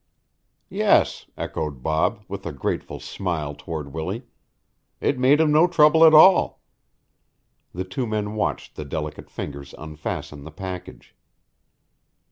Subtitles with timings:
[0.71, 4.23] "Yes," echoed Bob, with a grateful smile toward Willie.
[4.99, 6.59] "It made him no trouble at all."
[7.71, 11.13] The two men watched the delicate fingers unfasten the package.